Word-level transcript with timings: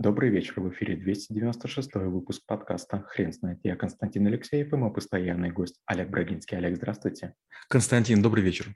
Добрый 0.00 0.30
вечер, 0.30 0.62
в 0.62 0.70
эфире 0.70 0.96
296 0.96 1.94
выпуск 1.96 2.40
подкаста 2.46 3.02
«Хрен 3.02 3.34
знает». 3.34 3.58
Я 3.62 3.76
Константин 3.76 4.26
Алексеев 4.28 4.72
и 4.72 4.76
мой 4.76 4.90
постоянный 4.90 5.50
гость 5.50 5.78
Олег 5.84 6.08
Брагинский. 6.08 6.56
Олег, 6.56 6.76
здравствуйте. 6.76 7.34
Константин, 7.68 8.22
добрый 8.22 8.42
вечер. 8.42 8.74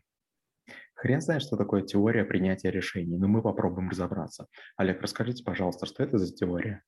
Хрен 0.92 1.22
знает, 1.22 1.40
что 1.40 1.56
такое 1.56 1.80
теория 1.80 2.26
принятия 2.26 2.71
решений, 2.71 3.16
но 3.16 3.26
мы 3.26 3.40
попробуем 3.40 3.88
разобраться. 3.88 4.48
Олег, 4.76 5.00
расскажите, 5.00 5.42
пожалуйста, 5.45 5.87
что 5.87 6.02
это 6.02 6.18
за 6.18 6.30
теория? 6.30 6.82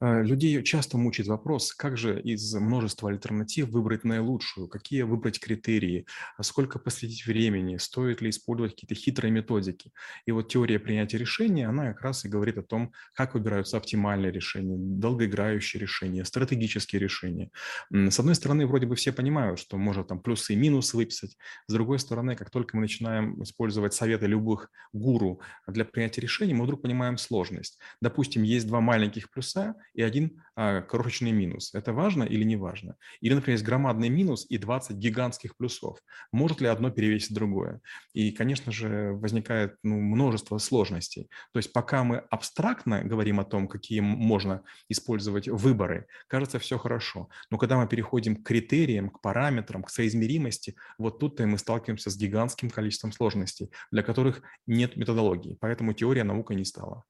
Э, 0.00 0.22
людей 0.22 0.62
часто 0.62 0.98
мучает 0.98 1.28
вопрос, 1.28 1.72
как 1.72 1.96
же 1.96 2.20
из 2.20 2.54
множества 2.54 3.10
альтернатив 3.10 3.68
выбрать 3.68 4.04
наилучшую, 4.04 4.68
какие 4.68 5.02
выбрать 5.02 5.40
критерии, 5.40 6.06
а 6.36 6.42
сколько 6.42 6.78
посвятить 6.78 7.26
времени, 7.26 7.76
стоит 7.76 8.20
ли 8.20 8.30
использовать 8.30 8.74
какие-то 8.74 8.94
хитрые 8.94 9.30
методики. 9.30 9.92
И 10.26 10.32
вот 10.32 10.48
теория 10.48 10.78
принятия 10.78 11.18
решений, 11.18 11.62
она 11.62 11.92
как 11.92 12.02
раз 12.02 12.24
и 12.24 12.28
говорит 12.28 12.58
о 12.58 12.62
том, 12.62 12.92
как 13.14 13.34
выбираются 13.34 13.76
оптимальные 13.76 14.32
решения, 14.32 14.76
долгоиграющие 14.76 15.80
решения, 15.80 16.24
стратегические 16.24 17.00
решения. 17.00 17.50
С 17.90 18.18
одной 18.18 18.34
стороны, 18.34 18.66
вроде 18.66 18.86
бы 18.86 18.96
все 18.96 19.12
понимают, 19.12 19.58
что 19.58 19.76
можно 19.76 20.04
там 20.04 20.20
плюсы 20.20 20.54
и 20.54 20.56
минусы 20.56 20.96
выписать. 20.96 21.36
С 21.66 21.72
другой 21.72 21.98
стороны, 21.98 22.36
как 22.36 22.50
только 22.50 22.76
мы 22.76 22.82
начинаем 22.82 23.42
использовать 23.42 23.94
советы 23.94 24.26
любых 24.26 24.70
гуру 24.92 25.40
для 25.66 25.84
принятия 25.84 26.20
решений, 26.20 26.54
мы 26.54 26.64
вдруг 26.64 26.82
понимаем 26.82 27.18
сложность. 27.18 27.78
Допустим, 28.00 28.42
есть 28.42 28.66
два 28.66 28.80
маленьких 28.80 29.30
плюса, 29.30 29.59
плюса 29.60 29.74
и 29.94 30.02
один 30.02 30.42
а, 30.56 30.82
крошечный 30.82 31.32
минус. 31.32 31.74
Это 31.74 31.92
важно 31.92 32.24
или 32.24 32.44
не 32.44 32.56
важно? 32.56 32.96
Или, 33.20 33.34
например, 33.34 33.54
есть 33.54 33.64
громадный 33.64 34.08
минус 34.08 34.46
и 34.48 34.58
20 34.58 34.96
гигантских 34.96 35.56
плюсов. 35.56 35.98
Может 36.32 36.60
ли 36.60 36.68
одно 36.68 36.90
перевесить 36.90 37.34
другое? 37.34 37.80
И, 38.12 38.32
конечно 38.32 38.72
же, 38.72 39.12
возникает 39.12 39.76
ну, 39.82 40.00
множество 40.00 40.58
сложностей. 40.58 41.28
То 41.52 41.58
есть 41.58 41.72
пока 41.72 42.04
мы 42.04 42.18
абстрактно 42.30 43.02
говорим 43.02 43.40
о 43.40 43.44
том, 43.44 43.68
какие 43.68 44.00
можно 44.00 44.62
использовать 44.88 45.48
выборы, 45.48 46.06
кажется, 46.26 46.58
все 46.58 46.78
хорошо. 46.78 47.28
Но 47.50 47.58
когда 47.58 47.78
мы 47.78 47.88
переходим 47.88 48.36
к 48.36 48.46
критериям, 48.46 49.10
к 49.10 49.20
параметрам, 49.20 49.82
к 49.82 49.90
соизмеримости, 49.90 50.74
вот 50.98 51.18
тут-то 51.18 51.46
мы 51.46 51.58
сталкиваемся 51.58 52.10
с 52.10 52.16
гигантским 52.16 52.70
количеством 52.70 53.12
сложностей, 53.12 53.70
для 53.90 54.02
которых 54.02 54.42
нет 54.66 54.96
методологии. 54.96 55.56
Поэтому 55.60 55.92
теория 55.92 56.24
наука 56.24 56.54
не 56.54 56.64
стала. 56.64 57.04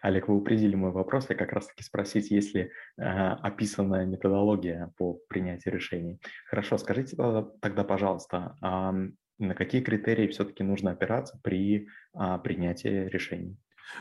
Олег, 0.00 0.28
вы 0.28 0.36
упредили 0.36 0.74
мой 0.74 0.90
вопрос. 0.90 1.26
Я 1.30 1.36
как 1.36 1.52
раз-таки 1.52 1.82
спросить, 1.82 2.30
есть 2.30 2.54
ли 2.54 2.62
э, 2.62 3.02
описанная 3.02 4.04
методология 4.06 4.92
по 4.96 5.14
принятию 5.28 5.74
решений. 5.74 6.20
Хорошо, 6.48 6.78
скажите 6.78 7.16
тогда, 7.16 7.48
тогда 7.60 7.84
пожалуйста, 7.84 8.56
э, 8.62 9.10
на 9.38 9.54
какие 9.54 9.80
критерии 9.80 10.28
все-таки 10.28 10.62
нужно 10.62 10.90
опираться 10.90 11.38
при 11.42 11.86
э, 12.14 12.38
принятии 12.42 13.08
решений? 13.08 13.56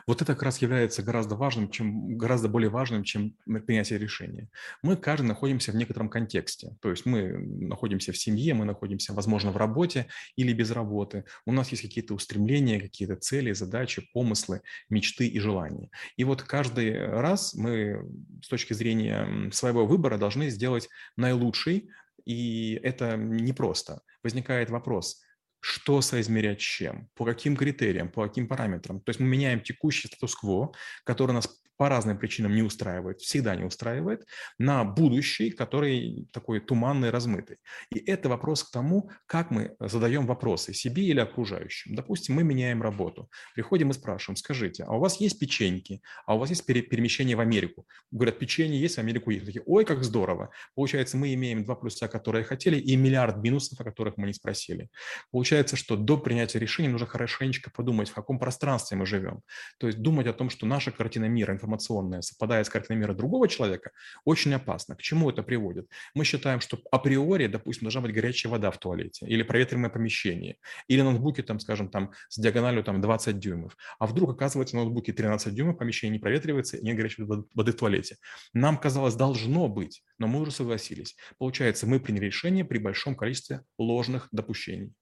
Вот 0.08 0.22
это 0.22 0.34
как 0.34 0.44
раз 0.44 0.60
является 0.60 1.04
гораздо 1.04 1.36
важным, 1.36 1.70
чем, 1.70 2.18
гораздо 2.18 2.48
более 2.48 2.70
важным, 2.70 3.04
чем 3.04 3.36
принятие 3.66 4.00
решения. 4.00 4.50
Мы 4.82 4.96
каждый 4.98 5.26
находимся 5.26 5.72
в 5.72 5.76
некотором 5.76 6.10
контексте. 6.10 6.76
То 6.82 6.90
есть 6.90 7.06
мы 7.06 7.38
находимся 7.38 8.12
в 8.12 8.18
семье, 8.18 8.54
мы 8.54 8.66
находимся, 8.66 9.14
возможно, 9.14 9.52
в 9.52 9.58
работе 9.58 10.08
или 10.36 10.54
без 10.54 10.72
работы. 10.72 11.26
У 11.46 11.52
нас 11.52 11.70
есть 11.70 11.84
какие-то 11.84 12.14
устремления, 12.14 12.80
какие-то 12.80 13.16
цели, 13.16 13.54
задачи, 13.54 14.08
помыслы, 14.14 14.62
мечты 14.90 15.28
и 15.28 15.40
желания. 15.40 15.90
И 16.18 16.24
вот 16.24 16.44
каждый 16.44 17.06
раз 17.08 17.54
мы 17.54 18.06
с 18.44 18.48
точки 18.48 18.74
зрения 18.74 19.52
своего 19.52 19.86
выбора 19.86 20.18
должны 20.18 20.50
сделать 20.50 20.90
наилучший, 21.18 21.90
и 22.26 22.80
это 22.84 23.18
непросто. 23.18 24.02
Возникает 24.24 24.70
вопрос– 24.70 25.22
что 25.62 26.02
соизмерять 26.02 26.60
чем, 26.60 27.08
по 27.16 27.24
каким 27.24 27.56
критериям, 27.56 28.10
по 28.10 28.28
каким 28.28 28.48
параметрам. 28.48 29.00
То 29.00 29.12
есть 29.12 29.20
мы 29.20 29.28
меняем 29.28 29.62
текущий 29.62 30.08
статус-кво, 30.08 30.74
который 31.06 31.32
нас 31.34 31.61
по 31.82 31.90
разным 31.90 32.16
причинам 32.16 32.54
не 32.54 32.62
устраивает, 32.62 33.22
всегда 33.22 33.56
не 33.56 33.64
устраивает, 33.64 34.28
на 34.60 34.84
будущий, 34.84 35.50
который 35.50 36.28
такой 36.32 36.60
туманный, 36.60 37.10
размытый. 37.10 37.58
И 37.90 37.98
это 37.98 38.30
вопрос 38.30 38.64
к 38.64 38.70
тому, 38.70 39.10
как 39.26 39.50
мы 39.50 39.76
задаем 39.80 40.28
вопросы 40.28 40.76
себе 40.76 41.02
или 41.06 41.20
окружающим. 41.20 41.96
Допустим, 41.96 42.36
мы 42.36 42.44
меняем 42.44 42.84
работу. 42.84 43.32
Приходим 43.56 43.90
и 43.90 43.94
спрашиваем, 43.94 44.36
скажите, 44.36 44.84
а 44.84 44.96
у 44.96 45.00
вас 45.00 45.20
есть 45.20 45.40
печеньки, 45.40 46.04
а 46.28 46.36
у 46.36 46.38
вас 46.38 46.52
есть 46.52 46.68
перемещение 46.68 47.36
в 47.36 47.40
Америку? 47.40 47.88
Говорят, 48.12 48.38
печенье 48.38 48.80
есть, 48.80 48.98
в 48.98 49.00
Америку 49.00 49.32
есть. 49.32 49.48
Такие, 49.48 49.64
ой, 49.66 49.84
как 49.84 50.04
здорово. 50.04 50.52
Получается, 50.76 51.18
мы 51.18 51.34
имеем 51.34 51.64
два 51.64 51.74
плюса, 51.74 52.08
которые 52.08 52.44
хотели, 52.44 52.78
и 52.78 52.96
миллиард 52.96 53.38
минусов, 53.38 53.80
о 53.80 53.84
которых 53.84 54.18
мы 54.18 54.28
не 54.28 54.34
спросили. 54.34 54.90
Получается, 55.32 55.76
что 55.76 55.96
до 55.96 56.18
принятия 56.18 56.60
решения 56.60 56.90
нужно 56.90 57.08
хорошенечко 57.08 57.72
подумать, 57.72 58.10
в 58.10 58.14
каком 58.14 58.38
пространстве 58.38 58.98
мы 58.98 59.08
живем. 59.08 59.42
То 59.80 59.88
есть 59.88 60.00
думать 60.00 60.28
о 60.28 60.34
том, 60.34 60.52
что 60.52 60.68
наша 60.68 60.92
картина 60.92 61.26
мира, 61.26 61.52
информационная 61.52 61.71
информационная 61.72 62.22
совпадает 62.22 62.66
с 62.68 62.70
картиной 62.70 63.00
мира 63.00 63.14
другого 63.14 63.48
человека, 63.48 63.92
очень 64.26 64.54
опасно. 64.54 64.96
К 64.96 65.02
чему 65.02 65.30
это 65.30 65.44
приводит? 65.44 65.90
Мы 66.14 66.26
считаем, 66.26 66.60
что 66.60 66.78
априори, 66.92 67.48
допустим, 67.48 67.86
должна 67.86 68.02
быть 68.02 68.14
горячая 68.14 68.52
вода 68.52 68.72
в 68.72 68.78
туалете 68.78 69.26
или 69.26 69.44
проветриваемое 69.44 69.90
помещение, 69.90 70.58
или 70.88 71.02
ноутбуки, 71.02 71.42
там, 71.42 71.60
скажем, 71.60 71.90
там, 71.90 72.12
с 72.30 72.40
диагональю 72.40 72.84
там, 72.84 73.02
20 73.02 73.40
дюймов. 73.40 73.78
А 74.00 74.08
вдруг, 74.08 74.32
оказывается, 74.32 74.76
ноутбуки 74.76 75.12
13 75.12 75.54
дюймов, 75.54 75.78
помещение 75.78 76.18
не 76.18 76.20
проветривается 76.20 76.78
и 76.78 76.84
нет 76.84 76.98
горячей 76.98 77.24
воды 77.24 77.72
в 77.72 77.76
туалете. 77.76 78.18
Нам 78.54 78.78
казалось, 78.78 79.16
должно 79.16 79.68
быть, 79.68 80.04
но 80.18 80.28
мы 80.28 80.42
уже 80.42 80.52
согласились. 80.52 81.16
Получается, 81.38 81.88
мы 81.88 82.00
приняли 82.00 82.26
решение 82.26 82.66
при 82.66 82.80
большом 82.80 83.16
количестве 83.16 83.62
ложных 83.78 84.28
допущений. 84.32 84.94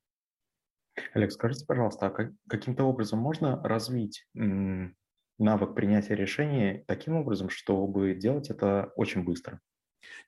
Олег, 1.14 1.32
скажите, 1.32 1.66
пожалуйста, 1.66 2.08
а 2.08 2.32
каким-то 2.50 2.84
образом 2.84 3.20
можно 3.20 3.62
развить 3.64 4.28
навык 5.40 5.76
принятия 5.76 6.16
решений 6.16 6.84
таким 6.88 7.16
образом, 7.16 7.50
чтобы 7.50 8.14
делать 8.16 8.50
это 8.50 8.92
очень 8.96 9.24
быстро. 9.24 9.62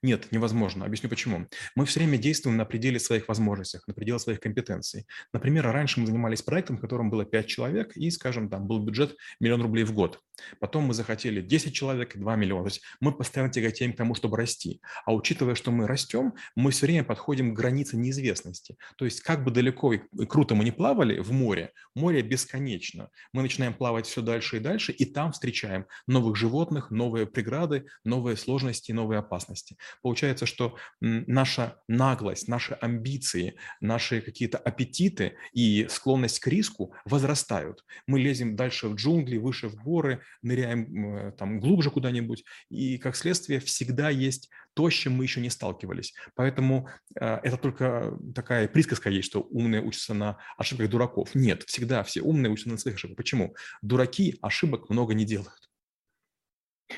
Нет, 0.01 0.31
невозможно. 0.31 0.85
Объясню 0.85 1.09
почему. 1.09 1.47
Мы 1.75 1.85
все 1.85 1.99
время 1.99 2.17
действуем 2.17 2.57
на 2.57 2.65
пределе 2.65 2.99
своих 2.99 3.27
возможностей, 3.27 3.79
на 3.87 3.93
пределе 3.93 4.19
своих 4.19 4.39
компетенций. 4.39 5.05
Например, 5.33 5.65
раньше 5.65 5.99
мы 5.99 6.07
занимались 6.07 6.41
проектом, 6.41 6.77
в 6.77 6.81
котором 6.81 7.09
было 7.09 7.25
5 7.25 7.47
человек, 7.47 7.95
и, 7.95 8.09
скажем, 8.11 8.49
там 8.49 8.67
был 8.67 8.79
бюджет 8.79 9.15
миллион 9.39 9.61
рублей 9.61 9.83
в 9.83 9.93
год. 9.93 10.19
Потом 10.59 10.85
мы 10.85 10.93
захотели 10.93 11.41
10 11.41 11.73
человек 11.73 12.15
и 12.15 12.19
2 12.19 12.35
миллиона. 12.35 12.63
То 12.63 12.69
есть 12.69 12.81
мы 12.99 13.11
постоянно 13.11 13.51
тяготеем 13.51 13.93
к 13.93 13.97
тому, 13.97 14.15
чтобы 14.15 14.37
расти. 14.37 14.81
А 15.05 15.13
учитывая, 15.13 15.55
что 15.55 15.71
мы 15.71 15.87
растем, 15.87 16.33
мы 16.55 16.71
все 16.71 16.85
время 16.85 17.03
подходим 17.03 17.53
к 17.53 17.57
границе 17.57 17.97
неизвестности. 17.97 18.77
То 18.97 19.05
есть 19.05 19.21
как 19.21 19.43
бы 19.43 19.51
далеко 19.51 19.93
и 19.93 19.99
круто 20.27 20.55
мы 20.55 20.63
не 20.63 20.71
плавали 20.71 21.19
в 21.19 21.31
море, 21.31 21.71
море 21.95 22.21
бесконечно. 22.21 23.09
Мы 23.33 23.41
начинаем 23.41 23.73
плавать 23.73 24.07
все 24.07 24.21
дальше 24.21 24.57
и 24.57 24.59
дальше, 24.59 24.91
и 24.91 25.05
там 25.05 25.31
встречаем 25.31 25.85
новых 26.07 26.35
животных, 26.35 26.91
новые 26.91 27.25
преграды, 27.25 27.85
новые 28.03 28.37
сложности, 28.37 28.91
новые 28.91 29.19
опасности. 29.19 29.70
Получается, 30.01 30.45
что 30.45 30.77
наша 30.99 31.81
наглость, 31.87 32.47
наши 32.47 32.73
амбиции, 32.73 33.55
наши 33.79 34.21
какие-то 34.21 34.57
аппетиты 34.57 35.37
и 35.53 35.87
склонность 35.89 36.39
к 36.39 36.47
риску 36.47 36.93
возрастают. 37.05 37.83
Мы 38.07 38.19
лезем 38.19 38.55
дальше 38.55 38.87
в 38.87 38.95
джунгли, 38.95 39.37
выше 39.37 39.67
в 39.67 39.75
горы, 39.75 40.21
ныряем 40.41 41.15
э, 41.15 41.31
там 41.33 41.59
глубже 41.59 41.91
куда-нибудь, 41.91 42.43
и 42.69 42.97
как 42.97 43.15
следствие 43.15 43.59
всегда 43.59 44.09
есть 44.09 44.49
то, 44.73 44.89
с 44.89 44.93
чем 44.93 45.13
мы 45.13 45.25
еще 45.25 45.41
не 45.41 45.49
сталкивались. 45.49 46.13
Поэтому 46.35 46.89
э, 47.19 47.39
это 47.43 47.57
только 47.57 48.17
такая 48.33 48.67
присказка 48.67 49.09
есть, 49.09 49.27
что 49.27 49.41
умные 49.41 49.81
учатся 49.81 50.13
на 50.13 50.37
ошибках 50.57 50.89
дураков. 50.89 51.35
Нет, 51.35 51.63
всегда 51.63 52.03
все 52.03 52.21
умные 52.21 52.51
учатся 52.51 52.69
на 52.69 52.77
своих 52.77 52.95
ошибках. 52.97 53.17
Почему? 53.17 53.55
Дураки 53.81 54.37
ошибок 54.41 54.89
много 54.89 55.13
не 55.13 55.25
делают. 55.25 55.70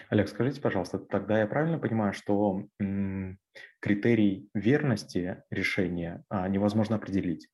Олег, 0.09 0.30
скажите, 0.30 0.62
пожалуйста, 0.62 1.00
тогда 1.00 1.40
я 1.40 1.48
правильно 1.48 1.80
понимаю, 1.80 2.14
что 2.14 2.64
м, 2.80 3.40
критерий 3.80 4.50
верности 4.54 5.44
решения 5.50 6.24
а, 6.30 6.48
невозможно 6.48 6.96
определить? 6.96 7.50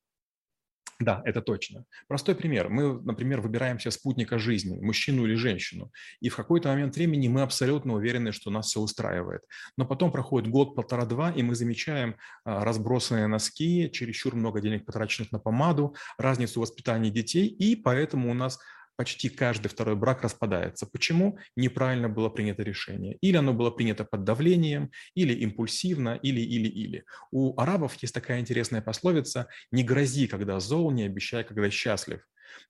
Да, 1.00 1.22
это 1.24 1.40
точно. 1.40 1.86
Простой 2.08 2.34
пример. 2.34 2.68
Мы, 2.68 3.00
например, 3.02 3.40
выбираем 3.40 3.80
себе 3.80 3.90
спутника 3.90 4.38
жизни, 4.38 4.78
мужчину 4.80 5.24
или 5.24 5.34
женщину, 5.34 5.90
и 6.20 6.28
в 6.28 6.36
какой-то 6.36 6.68
момент 6.68 6.94
времени 6.94 7.26
мы 7.26 7.40
абсолютно 7.40 7.94
уверены, 7.94 8.32
что 8.32 8.50
нас 8.50 8.66
все 8.66 8.80
устраивает. 8.80 9.40
Но 9.78 9.86
потом 9.86 10.12
проходит 10.12 10.50
год, 10.50 10.74
полтора-два, 10.74 11.30
и 11.30 11.42
мы 11.42 11.54
замечаем 11.54 12.16
а, 12.44 12.66
разбросанные 12.66 13.28
носки, 13.28 13.90
чересчур 13.90 14.34
много 14.34 14.60
денег 14.60 14.84
потраченных 14.84 15.32
на 15.32 15.38
помаду, 15.38 15.94
разницу 16.18 16.60
воспитания 16.60 17.10
детей, 17.10 17.46
и 17.46 17.76
поэтому 17.76 18.30
у 18.30 18.34
нас 18.34 18.58
почти 19.00 19.30
каждый 19.30 19.68
второй 19.68 19.96
брак 19.96 20.20
распадается. 20.20 20.84
Почему? 20.84 21.38
Неправильно 21.56 22.10
было 22.10 22.28
принято 22.28 22.62
решение. 22.62 23.16
Или 23.22 23.38
оно 23.38 23.54
было 23.54 23.70
принято 23.70 24.04
под 24.04 24.24
давлением, 24.24 24.90
или 25.14 25.32
импульсивно, 25.32 26.18
или, 26.22 26.42
или, 26.42 26.68
или. 26.68 27.04
У 27.30 27.58
арабов 27.58 27.94
есть 28.02 28.12
такая 28.12 28.40
интересная 28.40 28.82
пословица 28.82 29.46
«не 29.72 29.84
грози, 29.84 30.26
когда 30.26 30.60
зол, 30.60 30.90
не 30.90 31.04
обещай, 31.04 31.44
когда 31.44 31.70
счастлив». 31.70 32.20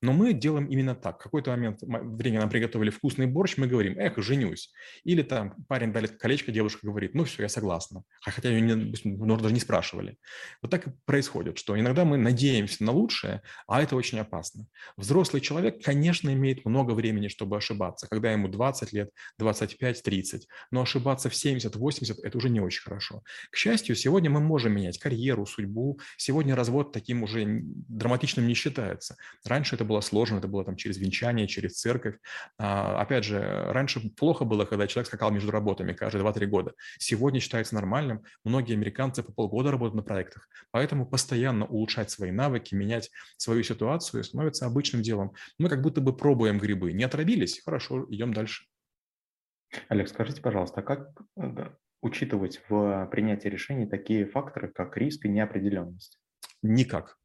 Но 0.00 0.12
мы 0.12 0.32
делаем 0.32 0.66
именно 0.66 0.94
так. 0.94 1.20
В 1.20 1.22
какой-то 1.22 1.50
момент 1.50 1.80
времени 1.82 2.38
нам 2.38 2.50
приготовили 2.50 2.90
вкусный 2.90 3.26
борщ, 3.26 3.56
мы 3.56 3.66
говорим, 3.66 3.98
эх, 3.98 4.18
женюсь. 4.18 4.72
Или 5.04 5.22
там 5.22 5.54
парень 5.68 5.92
дарит 5.92 6.18
колечко, 6.18 6.52
девушка 6.52 6.86
говорит, 6.86 7.14
ну 7.14 7.24
все, 7.24 7.42
я 7.42 7.48
согласна. 7.48 8.02
Хотя 8.22 8.50
ее, 8.50 8.60
не, 8.60 8.74
может, 9.04 9.42
даже 9.42 9.54
не 9.54 9.60
спрашивали. 9.60 10.16
Вот 10.62 10.70
так 10.70 10.86
и 10.86 10.90
происходит, 11.04 11.58
что 11.58 11.78
иногда 11.78 12.04
мы 12.04 12.16
надеемся 12.16 12.84
на 12.84 12.92
лучшее, 12.92 13.42
а 13.66 13.82
это 13.82 13.96
очень 13.96 14.18
опасно. 14.18 14.66
Взрослый 14.96 15.40
человек, 15.40 15.82
конечно, 15.82 16.30
имеет 16.32 16.64
много 16.64 16.92
времени, 16.92 17.28
чтобы 17.28 17.56
ошибаться, 17.56 18.08
когда 18.08 18.32
ему 18.32 18.48
20 18.48 18.92
лет, 18.92 19.10
25, 19.38 20.02
30. 20.02 20.48
Но 20.70 20.82
ошибаться 20.82 21.28
в 21.28 21.34
70, 21.34 21.76
80– 21.76 22.18
это 22.22 22.38
уже 22.38 22.48
не 22.50 22.60
очень 22.60 22.82
хорошо. 22.82 23.22
К 23.50 23.56
счастью, 23.56 23.96
сегодня 23.96 24.30
мы 24.30 24.40
можем 24.40 24.74
менять 24.74 24.98
карьеру, 24.98 25.46
судьбу. 25.46 25.98
Сегодня 26.16 26.54
развод 26.54 26.92
таким 26.92 27.22
уже 27.22 27.60
драматичным 27.62 28.46
не 28.46 28.54
считается. 28.54 29.16
Раньше 29.44 29.69
это 29.76 29.84
было 29.84 30.00
сложно, 30.00 30.38
это 30.38 30.48
было 30.48 30.64
там 30.64 30.76
через 30.76 30.98
венчание, 30.98 31.46
через 31.46 31.78
церковь. 31.78 32.16
А, 32.58 33.00
опять 33.00 33.24
же, 33.24 33.40
раньше 33.40 34.00
плохо 34.10 34.44
было, 34.44 34.64
когда 34.64 34.86
человек 34.86 35.06
скакал 35.06 35.30
между 35.30 35.50
работами 35.50 35.92
каждые 35.92 36.24
2-3 36.24 36.46
года. 36.46 36.74
Сегодня 36.98 37.40
считается 37.40 37.74
нормальным. 37.74 38.24
Многие 38.44 38.74
американцы 38.74 39.22
по 39.22 39.32
полгода 39.32 39.70
работают 39.70 39.96
на 39.96 40.02
проектах. 40.02 40.48
Поэтому 40.70 41.06
постоянно 41.06 41.66
улучшать 41.66 42.10
свои 42.10 42.30
навыки, 42.30 42.74
менять 42.74 43.10
свою 43.36 43.62
ситуацию 43.62 44.24
становится 44.24 44.66
обычным 44.66 45.02
делом. 45.02 45.32
Мы 45.58 45.68
как 45.68 45.82
будто 45.82 46.00
бы 46.00 46.16
пробуем 46.16 46.58
грибы. 46.58 46.92
Не 46.92 47.04
отравились? 47.04 47.62
Хорошо, 47.64 48.06
идем 48.10 48.34
дальше. 48.34 48.64
Олег, 49.88 50.08
скажите, 50.08 50.40
пожалуйста, 50.40 50.80
а 50.80 50.82
как 50.82 51.10
учитывать 52.02 52.60
в 52.68 53.06
принятии 53.10 53.48
решений 53.48 53.86
такие 53.86 54.26
факторы, 54.26 54.68
как 54.68 54.96
риск 54.96 55.26
и 55.26 55.28
неопределенность? 55.28 56.18
Никак. 56.62 57.19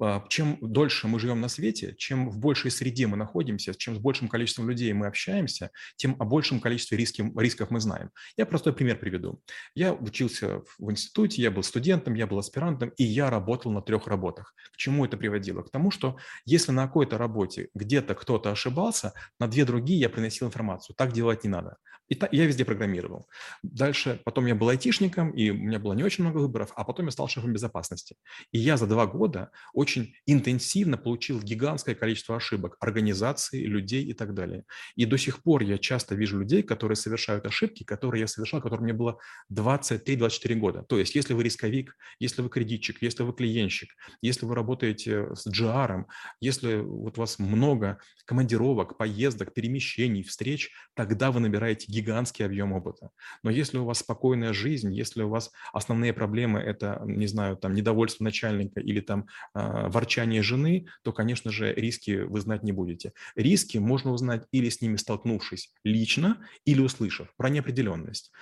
А, 0.00 0.24
чем 0.28 0.58
дольше 0.60 1.08
мы 1.08 1.18
живем 1.20 1.40
на 1.40 1.48
свете, 1.48 1.94
чем 1.96 2.28
в 2.30 2.38
большей 2.38 2.70
среде 2.70 3.06
мы 3.06 3.16
находимся, 3.16 3.74
чем 3.74 3.94
с 3.96 3.98
большим 3.98 4.28
количеством 4.28 4.68
людей 4.68 4.92
мы 4.92 5.06
общаемся, 5.06 5.70
тем 5.96 6.16
о 6.18 6.24
большем 6.24 6.60
количестве 6.60 6.98
риски, 6.98 7.24
рисков 7.36 7.70
мы 7.70 7.80
знаем. 7.80 8.10
Я 8.36 8.46
простой 8.46 8.72
пример 8.72 8.98
приведу. 8.98 9.40
Я 9.74 9.92
учился 9.92 10.62
в 10.78 10.90
институте, 10.90 11.42
я 11.42 11.50
был 11.50 11.62
студентом, 11.62 12.14
я 12.14 12.26
был 12.26 12.38
аспирантом, 12.38 12.90
и 12.96 13.04
я 13.04 13.30
работал 13.30 13.72
на 13.72 13.82
трех 13.82 14.06
работах. 14.06 14.54
К 14.72 14.76
чему 14.76 15.04
это 15.04 15.16
приводило? 15.16 15.62
К 15.62 15.70
тому, 15.70 15.90
что 15.90 16.18
если 16.44 16.72
на 16.72 16.86
какой-то 16.86 17.18
работе 17.18 17.68
где-то 17.74 18.14
кто-то 18.14 18.50
ошибался, 18.50 19.12
на 19.38 19.48
две 19.48 19.64
другие 19.64 20.00
я 20.00 20.08
приносил 20.08 20.46
информацию. 20.46 20.96
Так 20.96 21.12
делать 21.12 21.44
не 21.44 21.50
надо. 21.50 21.76
И 22.08 22.14
так, 22.14 22.32
я 22.32 22.44
везде 22.44 22.64
программировал. 22.64 23.26
Дальше, 23.62 24.20
потом 24.24 24.46
я 24.46 24.54
был 24.54 24.68
айтишником, 24.68 25.30
и 25.30 25.50
у 25.50 25.54
меня 25.54 25.78
было 25.78 25.94
не 25.94 26.04
очень 26.04 26.22
много 26.24 26.38
выборов, 26.38 26.72
а 26.76 26.84
потом 26.84 27.06
я 27.06 27.12
стал 27.12 27.28
шефом 27.28 27.52
безопасности. 27.52 28.16
И 28.52 28.58
я 28.58 28.76
за 28.76 28.86
два 28.86 29.06
года 29.06 29.43
очень 29.72 30.14
интенсивно 30.26 30.96
получил 30.96 31.40
гигантское 31.40 31.94
количество 31.94 32.36
ошибок, 32.36 32.76
организации, 32.80 33.64
людей 33.64 34.04
и 34.04 34.12
так 34.12 34.34
далее. 34.34 34.64
И 34.96 35.04
до 35.06 35.16
сих 35.18 35.42
пор 35.42 35.62
я 35.62 35.78
часто 35.78 36.14
вижу 36.14 36.38
людей, 36.38 36.62
которые 36.62 36.96
совершают 36.96 37.46
ошибки, 37.46 37.84
которые 37.84 38.22
я 38.22 38.26
совершал, 38.26 38.60
которым 38.60 38.84
мне 38.84 38.92
было 38.92 39.18
23-24 39.52 40.54
года. 40.54 40.82
То 40.82 40.98
есть 40.98 41.14
если 41.14 41.34
вы 41.34 41.44
рисковик, 41.44 41.96
если 42.18 42.42
вы 42.42 42.48
кредитчик, 42.48 43.02
если 43.02 43.22
вы 43.22 43.32
клиентщик, 43.32 43.90
если 44.22 44.46
вы 44.46 44.54
работаете 44.54 45.34
с 45.34 45.46
GR, 45.46 46.04
если 46.40 46.76
вот 46.76 47.18
у 47.18 47.20
вас 47.20 47.38
много 47.38 47.98
командировок, 48.26 48.96
поездок, 48.96 49.52
перемещений, 49.54 50.22
встреч, 50.22 50.70
тогда 50.94 51.30
вы 51.30 51.40
набираете 51.40 51.90
гигантский 51.90 52.44
объем 52.44 52.72
опыта. 52.72 53.10
Но 53.42 53.50
если 53.50 53.78
у 53.78 53.84
вас 53.84 53.98
спокойная 53.98 54.52
жизнь, 54.52 54.92
если 54.92 55.22
у 55.22 55.28
вас 55.28 55.50
основные 55.72 56.12
проблемы– 56.12 56.60
это, 56.60 57.02
не 57.04 57.26
знаю, 57.26 57.56
там, 57.56 57.74
недовольство 57.74 58.24
начальника 58.24 58.80
или 58.80 59.00
там 59.00 59.26
ворчание 59.54 60.42
жены, 60.42 60.86
то, 61.02 61.12
конечно 61.12 61.50
же, 61.50 61.72
риски 61.72 62.22
вы 62.22 62.40
знать 62.40 62.62
не 62.62 62.72
будете. 62.72 63.12
Риски 63.36 63.78
можно 63.78 64.12
узнать 64.12 64.46
или 64.52 64.68
с 64.68 64.80
ними 64.80 64.96
столкнувшись 64.96 65.72
лично, 65.84 66.44
или 66.64 66.80
услышав 66.80 67.28
про 67.36 67.48
неопределенность. 67.48 68.32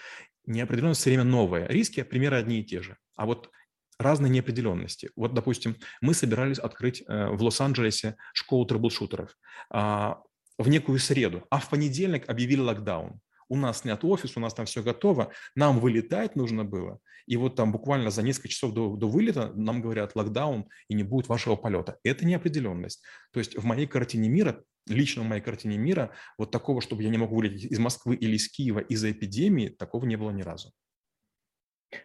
Неопределенность 0.47 1.01
все 1.01 1.11
время 1.11 1.25
новая. 1.25 1.67
Риски 1.69 2.03
примеры 2.03 2.37
одни 2.37 2.61
и 2.61 2.65
те 2.65 2.83
же. 2.83 2.97
А 3.17 3.27
вот 3.27 3.51
разные 3.99 4.31
неопределенности. 4.31 5.11
Вот, 5.17 5.35
допустим, 5.35 5.77
мы 6.01 6.15
собирались 6.15 6.59
открыть 6.59 7.03
э, 7.07 7.29
в 7.29 7.43
Лос-Анджелесе 7.43 8.17
школу 8.35 8.67
трэблшутеров 8.67 9.37
а, 9.71 10.21
в 10.59 10.69
некую 10.69 10.99
среду, 10.99 11.47
а 11.51 11.59
в 11.59 11.69
понедельник 11.69 12.29
объявили 12.29 12.61
локдаун 12.61 13.21
у 13.53 13.57
нас 13.57 13.85
нет 13.85 14.03
офиса, 14.03 14.39
у 14.39 14.41
нас 14.41 14.55
там 14.55 14.65
все 14.65 14.83
готово, 14.83 15.31
нам 15.55 15.79
вылетать 15.79 16.37
нужно 16.37 16.65
было. 16.65 17.01
И 17.27 17.37
вот 17.37 17.55
там 17.55 17.71
буквально 17.71 18.11
за 18.11 18.23
несколько 18.23 18.49
часов 18.49 18.73
до, 18.73 18.97
до 18.97 19.07
вылета 19.09 19.53
нам 19.55 19.83
говорят 19.83 20.17
локдаун 20.17 20.69
и 20.89 20.95
не 20.95 21.03
будет 21.03 21.29
вашего 21.29 21.55
полета. 21.55 21.99
Это 22.03 22.25
неопределенность. 22.25 23.03
То 23.31 23.41
есть 23.41 23.59
в 23.59 23.65
моей 23.65 23.87
картине 23.87 24.31
мира 24.31 24.65
лично 24.89 25.23
в 25.23 25.27
моей 25.27 25.43
картине 25.43 25.77
мира 25.77 26.11
вот 26.39 26.51
такого, 26.51 26.81
чтобы 26.81 27.03
я 27.03 27.11
не 27.11 27.19
мог 27.19 27.31
вылететь 27.31 27.71
из 27.71 27.79
Москвы 27.79 28.17
или 28.17 28.37
из 28.37 28.51
Киева 28.51 28.81
из-за 28.81 29.13
эпидемии, 29.13 29.69
такого 29.69 30.07
не 30.07 30.17
было 30.17 30.31
ни 30.31 30.43
разу. 30.43 30.73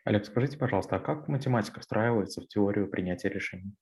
Олег, 0.03 0.25
скажите, 0.25 0.57
пожалуйста, 0.57 0.97
а 0.97 0.99
как 0.99 1.29
математика 1.29 1.79
встраивается 1.79 2.41
в 2.41 2.47
теорию 2.47 2.89
принятия 2.89 3.29
решений? 3.29 3.73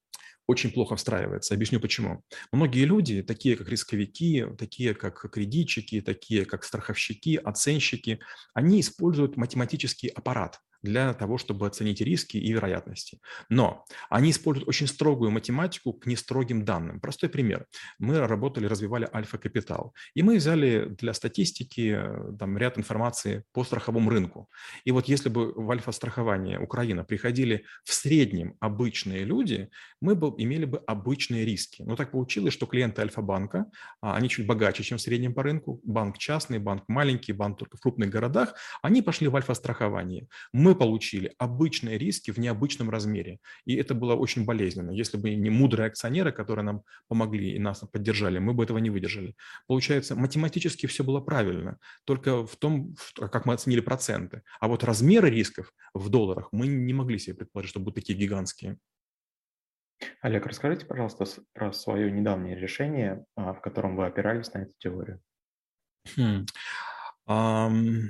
Очень 0.47 0.71
плохо 0.71 0.95
встраивается. 0.95 1.53
Объясню 1.53 1.80
почему. 1.80 2.24
Многие 2.51 2.86
люди, 2.86 3.21
такие 3.24 3.56
как 3.56 3.69
рисковики, 3.69 4.45
такие 4.57 4.94
как 4.94 5.31
кредитчики, 5.31 6.01
такие 6.01 6.45
как 6.45 6.63
страховщики, 6.63 7.36
оценщики, 7.44 8.19
они 8.53 8.81
используют 8.81 9.38
математический 9.38 10.09
аппарат 10.09 10.59
для 10.86 11.14
того, 11.14 11.38
чтобы 11.38 11.68
оценить 11.68 12.02
риски 12.02 12.38
и 12.38 12.54
вероятности. 12.54 13.20
Но 13.50 13.86
они 14.10 14.30
используют 14.30 14.70
очень 14.70 14.88
строгую 14.88 15.32
математику 15.32 15.92
к 15.94 16.06
нестрогим 16.06 16.64
данным. 16.64 17.00
Простой 17.00 17.30
пример. 17.30 17.66
Мы 18.00 18.20
работали, 18.20 18.68
развивали 18.68 19.10
альфа-капитал. 19.14 19.94
И 20.14 20.24
мы 20.24 20.38
взяли 20.38 20.86
для 20.90 21.14
статистики 21.14 21.96
э, 21.98 22.38
там, 22.40 22.58
ряд 22.58 22.78
информации 22.78 23.44
по 23.52 23.64
страховому 23.64 24.10
рынку. 24.10 24.50
И 24.86 24.92
вот 24.92 25.08
если 25.08 25.30
бы 25.30 25.52
в 25.52 25.70
альфа-страхование 25.72 26.60
Украина 26.60 27.04
приходили 27.04 27.66
в 27.84 27.94
среднем 27.94 28.56
обычные 28.60 29.26
люди, 29.26 29.70
мы 30.02 30.16
бы 30.16 30.34
имели 30.38 30.66
бы 30.66 30.78
обычные 30.88 31.46
риски. 31.46 31.82
Но 31.82 31.96
так 31.96 32.12
получилось, 32.12 32.54
что 32.54 32.66
клиенты 32.66 33.02
Альфа-банка, 33.02 33.66
а, 34.02 34.16
они 34.16 34.30
чуть 34.30 34.46
богаче, 34.46 34.84
чем 34.84 34.98
в 34.98 35.02
среднем 35.02 35.34
по 35.34 35.44
рынку. 35.44 35.82
Банк 35.84 36.18
частный, 36.18 36.60
банк 36.60 36.84
маленький, 36.88 37.34
банк 37.34 37.58
только 37.58 37.78
в 37.78 37.82
крупных 37.82 38.10
городах. 38.10 38.54
Они 38.82 39.02
пошли 39.02 39.28
в 39.28 39.36
альфа-страхование. 39.36 40.28
Мы 40.54 40.75
получили 40.75 41.33
обычные 41.38 41.98
риски 41.98 42.31
в 42.31 42.38
необычном 42.38 42.89
размере. 42.89 43.39
И 43.66 43.75
это 43.75 43.94
было 43.94 44.16
очень 44.16 44.45
болезненно. 44.45 44.92
Если 44.92 45.18
бы 45.18 45.33
не 45.33 45.50
мудрые 45.50 45.88
акционеры, 45.88 46.31
которые 46.31 46.66
нам 46.66 46.83
помогли 47.07 47.56
и 47.56 47.60
нас 47.60 47.83
поддержали, 47.92 48.39
мы 48.39 48.54
бы 48.54 48.63
этого 48.63 48.77
не 48.77 48.89
выдержали. 48.89 49.36
Получается, 49.68 50.16
математически 50.16 50.86
все 50.86 51.04
было 51.04 51.19
правильно, 51.22 51.80
только 52.06 52.45
в 52.45 52.56
том, 52.56 52.95
как 53.16 53.45
мы 53.45 53.54
оценили 53.54 53.81
проценты. 53.81 54.44
А 54.60 54.68
вот 54.68 54.83
размеры 54.83 55.30
рисков 55.30 55.74
в 55.94 56.10
долларах 56.10 56.50
мы 56.51 56.68
не 56.68 56.94
могли 56.94 57.18
себе 57.18 57.36
предположить, 57.36 57.72
что 57.72 57.80
будут 57.80 57.95
такие 57.95 58.18
гигантские. 58.18 58.77
Олег, 60.22 60.45
расскажите, 60.45 60.86
пожалуйста, 60.86 61.25
про 61.54 61.72
свое 61.72 62.12
недавнее 62.12 62.56
решение, 62.56 63.25
а, 63.36 63.54
в 63.54 63.62
котором 63.62 63.95
вы 63.95 64.06
опирались 64.06 64.54
на 64.54 64.60
эту 64.60 64.74
теорию. 64.77 65.22
Хм. 66.16 66.45
Um... 67.27 68.10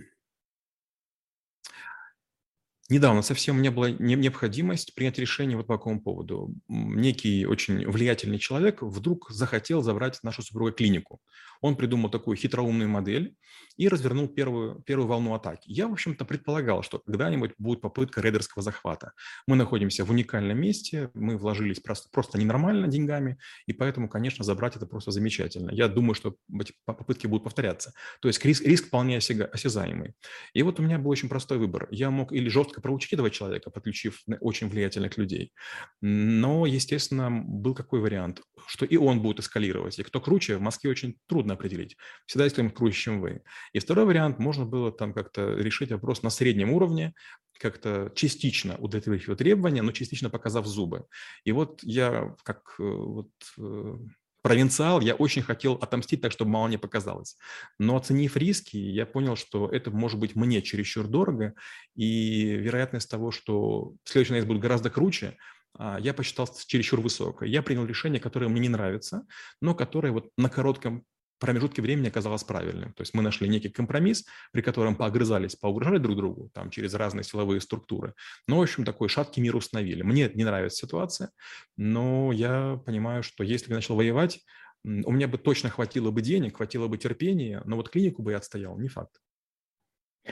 Недавно 2.88 3.24
совсем 3.24 3.56
у 3.56 3.60
меня 3.60 3.72
была 3.72 3.90
необходимость 3.90 4.94
принять 4.94 5.18
решение 5.18 5.58
вот 5.58 5.66
по 5.66 5.78
какому 5.78 6.00
поводу. 6.00 6.54
Некий 6.68 7.48
очень 7.48 7.90
влиятельный 7.90 8.38
человек 8.38 8.84
вдруг 8.84 9.32
захотел 9.32 9.82
забрать 9.82 10.20
нашу 10.22 10.44
супругу 10.44 10.72
клинику. 10.72 11.20
Он 11.62 11.76
придумал 11.76 12.12
такую 12.12 12.38
хитроумную 12.38 12.88
модель 12.88 13.36
и 13.78 13.88
развернул 13.88 14.28
первую, 14.28 14.82
первую 14.82 15.08
волну 15.08 15.34
атаки. 15.34 15.64
Я, 15.66 15.88
в 15.88 15.94
общем-то, 15.94 16.26
предполагал, 16.26 16.84
что 16.84 17.00
когда-нибудь 17.00 17.52
будет 17.58 17.82
попытка 17.82 18.22
рейдерского 18.22 18.62
захвата. 18.62 19.14
Мы 19.48 19.56
находимся 19.56 20.06
в 20.06 20.12
уникальном 20.12 20.60
месте, 20.60 21.10
мы 21.14 21.38
вложились 21.38 21.80
просто, 21.80 22.10
просто 22.12 22.38
ненормально 22.38 22.88
деньгами, 22.88 23.38
и 23.66 23.74
поэтому, 23.74 24.08
конечно, 24.08 24.44
забрать 24.44 24.76
это 24.76 24.86
просто 24.86 25.12
замечательно. 25.12 25.72
Я 25.72 25.88
думаю, 25.88 26.14
что 26.14 26.36
эти 26.60 26.74
попытки 26.86 27.28
будут 27.28 27.44
повторяться. 27.44 27.94
То 28.22 28.28
есть 28.28 28.44
риск, 28.46 28.64
риск 28.64 28.88
вполне 28.88 29.18
осязаемый. 29.18 30.14
И 30.54 30.62
вот 30.64 30.80
у 30.80 30.84
меня 30.84 31.00
был 31.00 31.10
очень 31.10 31.30
простой 31.30 31.58
выбор. 31.58 31.88
Я 31.92 32.12
мог 32.12 32.32
или 32.32 32.48
жестко 32.48 32.75
проучить 32.82 33.14
этого 33.14 33.30
человека, 33.30 33.70
подключив 33.70 34.22
очень 34.40 34.70
влиятельных 34.70 35.18
людей, 35.18 35.52
но, 36.02 36.66
естественно, 36.66 37.30
был 37.32 37.76
какой 37.76 38.00
вариант, 38.00 38.42
что 38.68 38.86
и 38.86 38.98
он 38.98 39.22
будет 39.22 39.40
эскалировать. 39.40 40.00
И 40.00 40.04
кто 40.04 40.22
круче, 40.22 40.58
в 40.58 40.62
Москве 40.62 40.90
очень 40.90 41.18
трудно 41.28 41.54
определить. 41.54 41.98
Всегда 42.26 42.46
есть 42.46 42.54
кто-нибудь 42.54 42.76
круче, 42.76 42.98
чем 42.98 43.22
вы. 43.22 43.42
И 43.74 43.80
второй 43.80 44.06
вариант, 44.06 44.40
можно 44.40 44.66
было 44.66 44.92
там 44.92 45.14
как-то 45.14 45.56
решить 45.56 45.92
вопрос 45.92 46.24
на 46.24 46.30
среднем 46.30 46.72
уровне, 46.72 47.14
как-то 47.60 48.12
частично 48.16 48.76
удовлетворить 48.78 49.24
его 49.24 49.36
требования, 49.36 49.82
но 49.82 49.92
частично 49.92 50.30
показав 50.30 50.66
зубы. 50.66 51.06
И 51.44 51.52
вот 51.52 51.82
я 51.84 52.36
как 52.44 52.76
э, 52.80 52.84
вот, 52.84 53.32
э, 53.58 53.98
провинциал, 54.46 55.02
я 55.02 55.16
очень 55.16 55.42
хотел 55.42 55.74
отомстить 55.74 56.22
так, 56.22 56.32
чтобы 56.32 56.52
мало 56.52 56.68
не 56.68 56.78
показалось. 56.78 57.36
Но 57.80 57.96
оценив 57.96 58.38
риски, 58.38 58.78
я 58.78 59.08
понял, 59.08 59.36
что 59.36 59.68
это 59.68 59.90
может 59.90 60.20
быть 60.20 60.36
мне 60.36 60.62
чересчур 60.62 61.08
дорого, 61.08 61.56
и 61.96 62.52
вероятность 62.52 63.10
того, 63.10 63.32
что 63.32 63.94
следующий 64.04 64.34
наезд 64.34 64.48
будет 64.48 64.62
гораздо 64.62 64.92
круче, 64.92 65.36
а, 65.74 65.98
я 66.00 66.14
посчитал 66.14 66.48
чересчур 66.68 67.02
высокой. 67.02 67.50
Я 67.50 67.64
принял 67.64 67.88
решение, 67.88 68.20
которое 68.20 68.48
мне 68.48 68.62
не 68.62 68.70
нравится, 68.70 69.26
но 69.62 69.74
которое 69.74 70.12
вот 70.12 70.30
на 70.38 70.48
коротком 70.48 71.06
промежутке 71.46 71.82
времени 71.82 72.08
оказалось 72.08 72.44
правильным. 72.44 72.94
То 72.94 73.02
есть 73.02 73.14
мы 73.14 73.22
нашли 73.22 73.48
некий 73.48 73.70
компромисс, 73.70 74.26
при 74.52 74.62
котором 74.62 74.96
поогрызались, 74.96 75.56
поугрожали 75.56 76.00
друг 76.00 76.18
другу 76.18 76.50
там, 76.54 76.72
через 76.72 76.94
разные 76.96 77.24
силовые 77.24 77.62
структуры. 77.62 78.14
Но, 78.48 78.58
в 78.58 78.62
общем, 78.62 78.84
такой 78.84 79.10
шаткий 79.10 79.44
мир 79.44 79.56
установили. 79.56 80.02
Мне 80.02 80.32
не 80.34 80.44
нравится 80.44 80.86
ситуация, 80.86 81.30
но 81.78 82.32
я 82.32 82.82
понимаю, 82.86 83.22
что 83.22 83.44
если 83.44 83.70
бы 83.70 83.76
начал 83.76 83.96
воевать, 83.96 84.40
у 84.84 85.12
меня 85.12 85.28
бы 85.28 85.38
точно 85.38 85.70
хватило 85.70 86.10
бы 86.12 86.22
денег, 86.22 86.58
хватило 86.58 86.88
бы 86.88 86.98
терпения, 86.98 87.62
но 87.66 87.76
вот 87.76 87.90
клинику 87.90 88.24
бы 88.24 88.32
я 88.32 88.38
отстоял, 88.38 88.78
не 88.80 88.88
факт. 88.88 89.20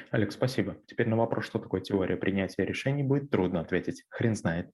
Олег, 0.10 0.32
спасибо. 0.32 0.78
Теперь 0.88 1.08
на 1.08 1.16
вопрос, 1.16 1.46
что 1.46 1.60
такое 1.60 1.82
теория 1.82 2.18
принятия 2.18 2.66
решений, 2.66 3.04
будет 3.04 3.30
трудно 3.30 3.60
ответить. 3.60 4.04
Хрен 4.10 4.36
знает. 4.36 4.72